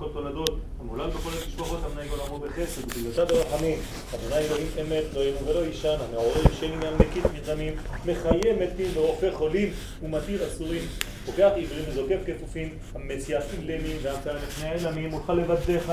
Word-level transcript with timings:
בכל 0.00 0.08
תולדות, 0.12 0.60
המולל 0.80 1.10
בכל 1.10 1.30
התשבחות, 1.30 1.78
המנהיג 1.84 2.10
עולמו 2.10 2.38
בחסד, 2.38 2.84
ובגללתה 2.84 3.24
ברחמים, 3.24 3.78
אדוני 4.14 4.36
אלוהים 4.36 4.66
אמת, 4.80 5.04
לא 5.14 5.20
ינו 5.20 5.46
ולא 5.46 5.58
יישן, 5.58 5.96
המעורר 6.08 6.42
ישנים 6.52 6.80
מקיף 7.00 7.24
מרדמים, 7.34 7.74
מחיה 8.06 8.56
מתים 8.60 8.86
ורופא 8.94 9.30
חולים 9.32 9.72
ומתיר 10.02 10.46
אסורים, 10.46 10.82
פוקח 11.26 11.50
עברים 11.56 11.84
וזוקף 11.88 12.18
כפופים, 12.26 12.68
המציע 12.94 13.40
אילמים 13.58 13.96
והמתאר 14.02 14.36
לפני 14.36 14.68
העלמים, 14.68 15.14
ולך 15.14 15.30
לבדך 15.30 15.90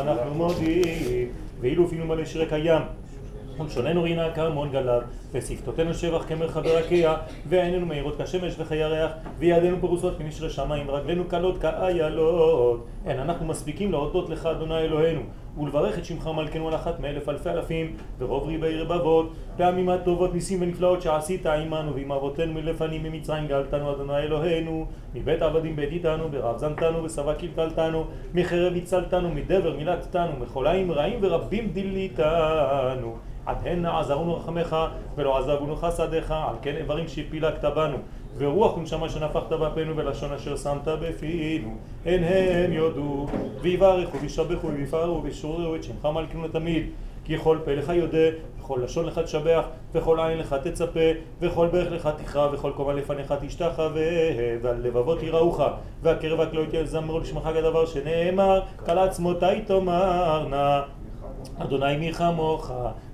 אנחנו 0.00 0.34
מודים, 0.34 1.28
ואילו 1.60 1.88
פינו 1.88 2.06
מלא 2.06 2.24
שרק 2.24 2.52
הים 2.52 2.82
ולשוננו 3.60 4.02
רינה 4.02 4.34
כהמון 4.34 4.70
גליו, 4.72 5.00
ושפתותינו 5.32 5.94
שבח 5.94 6.24
כמרחבי 6.28 6.70
רקיע, 6.70 7.14
ועינינו 7.46 7.86
מהירות 7.86 8.22
כשמש 8.22 8.54
וכירח, 8.58 9.10
וידינו 9.38 9.76
פרוסות 9.80 10.18
כנשרי 10.18 10.50
שמיים, 10.50 10.88
ורגלינו 10.88 11.24
קלות 11.24 11.58
כאיילות. 11.58 12.86
אין 13.06 13.18
אנחנו 13.18 13.46
מספיקים 13.46 13.92
להודות 13.92 14.30
לך, 14.30 14.46
אדוני 14.46 14.78
אלוהינו, 14.78 15.20
ולברך 15.60 15.98
את 15.98 16.04
שמך 16.04 16.26
מלכנו 16.26 16.68
על 16.68 16.74
אחת 16.74 17.00
מאלף 17.00 17.28
אלפי 17.28 17.50
אלפים, 17.50 17.96
ורוב 18.18 18.46
ריבי 18.46 18.78
רבבות, 18.78 19.32
פעמים 19.56 19.88
הטובות 19.88 20.34
ניסים 20.34 20.62
ונפלאות 20.62 21.02
שעשית 21.02 21.46
עמנו 21.46 21.94
ועם 21.94 22.12
אבותינו 22.12 22.52
מלפנים 22.52 23.02
ממצרים 23.02 23.46
גאלתנו, 23.46 23.92
אדוני 23.92 24.18
אלוהינו, 24.18 24.86
מבית 25.14 25.42
עבדים 25.42 25.76
בית 25.76 25.92
איתנו, 25.92 26.28
ברב 26.28 26.58
זנתנו, 26.58 27.04
ושבע 27.04 27.34
קלקלתנו, 27.34 28.04
מחרב 28.34 28.72
הצלתנו, 28.76 29.28
מדבר 29.28 29.76
מילתתנו, 29.76 30.32
מחוליים 30.40 30.92
רעים 30.92 31.18
ורבים 31.22 31.68
דיליתנו. 31.68 33.16
עד 33.46 33.56
הנה 33.64 34.00
עזרונו 34.00 34.36
רחמך 34.36 34.76
ולא 35.16 35.38
עזבונו 35.38 35.76
חסדיך 35.76 36.30
על 36.30 36.56
כן 36.62 36.76
איברים 36.76 37.08
שהפילגת 37.08 37.64
בנו 37.64 37.96
ורוח 38.38 38.76
ונשמה 38.76 39.08
שנפחת 39.08 39.52
באפינו 39.52 39.96
ולשון 39.96 40.32
אשר 40.32 40.56
שמת 40.56 40.88
בפינו. 40.88 41.76
הן 42.06 42.24
הם 42.24 42.72
יודו 42.72 43.26
ויברכו 43.60 44.18
וישבחו 44.20 44.68
ויפארו 44.68 45.22
וישוררו 45.22 45.74
את 45.74 45.84
שמך 45.84 46.04
מלכנו 46.04 46.48
תמיד. 46.48 46.86
כי 47.24 47.38
כל 47.38 47.58
פה 47.64 47.72
לך 47.72 47.88
יודה 47.88 48.28
וכל 48.60 48.80
לשון 48.84 49.06
לך 49.06 49.18
תשבח 49.18 49.64
וכל 49.94 50.20
עין 50.20 50.38
לך 50.38 50.56
תצפה 50.62 51.10
וכל 51.40 51.66
ברך 51.66 51.92
לך 51.92 52.08
תכרע 52.18 52.48
וכל 52.52 52.72
קומה 52.76 52.92
לפניך 52.92 53.34
תשתחווה 53.40 54.10
והלבבות 54.62 55.22
יראוך. 55.22 55.60
והקרב 56.02 56.38
והכליות 56.38 56.74
יזמרו 56.74 57.20
לשמך 57.20 57.48
כדבר 57.54 57.86
שנאמר 57.86 58.60
כל 58.84 58.98
עצמותי 58.98 59.60
תאמרנה 59.66 60.82
אדוני 61.58 61.96
מי 61.96 62.12
כמוך, 62.12 62.70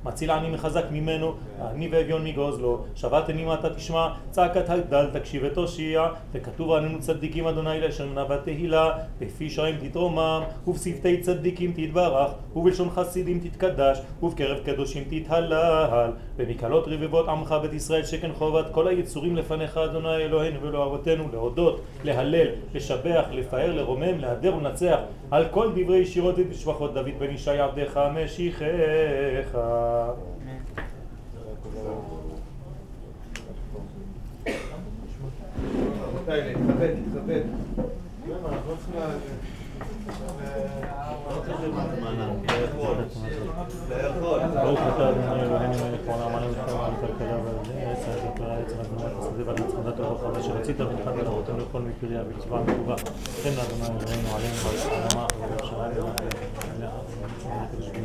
מציל 0.08 0.30
עני 0.30 0.50
מחזק 0.50 0.84
ממנו, 0.90 1.34
עני 1.70 1.88
ואביון 1.92 2.24
מגוזלו, 2.24 2.84
שבתני 2.94 3.44
מטה 3.44 3.70
תשמע, 3.74 4.08
צעקת 4.30 4.70
הגדל 4.70 5.06
תקשיב 5.12 5.42
ותושיע, 5.44 6.06
וכתוב 6.32 6.72
עלינו 6.72 7.00
צדיקים 7.00 7.46
אדוני 7.46 7.80
לאשר 7.80 8.06
מנה 8.06 8.24
ותהילה, 8.30 8.92
בפי 9.20 9.50
שרים 9.50 9.76
תתרומם, 9.80 10.42
ובשפתי 10.66 11.20
צדיקים 11.20 11.72
תתברך, 11.76 12.30
ובלשון 12.56 12.90
חסידים 12.90 13.40
תתקדש, 13.40 13.98
ובקרב 14.22 14.58
קדושים 14.64 15.04
תתהלל, 15.10 16.10
במקהלות 16.36 16.84
רבבות 16.88 17.28
עמך 17.28 17.54
בית 17.62 17.72
ישראל 17.72 18.04
שכן 18.04 18.30
חובת 18.32 18.64
כל 18.72 18.88
היצורים 18.88 19.36
לפניך 19.36 19.76
אדוני 19.76 20.16
אלוהינו 20.16 20.62
ולא 20.62 20.86
אבותינו, 20.86 21.24
להודות, 21.32 21.80
להלל, 22.04 22.48
לשבח, 22.74 23.24
לפאר, 23.32 23.76
לרומם, 23.76 24.18
להדר 24.18 24.56
ולנצח, 24.56 24.98
על 25.30 25.44
כל 25.50 25.68
דברי 25.74 26.06
שירות 26.06 26.34
ושבחות 26.50 26.94
דוד 26.94 27.18
בן 27.18 27.30
ישי 27.30 27.58
עבדך 27.58 28.00
משיחך. 28.14 29.58
ברוך 44.54 44.80
אתה 44.80 45.10
אדוני 45.10 45.42
אלוהינו 45.42 45.72
מלך 45.72 46.08
העולם 46.08 46.34
עלינו 46.34 46.52
לכם 46.52 46.78
על 46.80 46.92
כלכלה 47.00 47.38
ועל 47.44 47.56
עץ 47.90 48.04
הארץ 48.08 48.40
ועל 48.40 48.50
העץ 48.50 48.72
השדה 48.72 49.42
ועל 49.46 49.54
מצוות 49.54 50.00
הרוחב 50.00 50.36
אשר 50.36 50.52
רצית 50.52 50.80
ונתת 50.80 51.16
לאבותינו 51.24 51.58
לכל 51.58 51.80
מפריה 51.80 52.22
ומצווה 52.22 52.62
מטובה 52.62 52.94
תן 53.42 53.50
לאדוני 53.56 53.86
אלוהינו 53.86 54.28
עלינו 54.36 54.54
ועל 54.54 54.76
האדמה 54.92 55.26
ובירושלים 55.40 55.92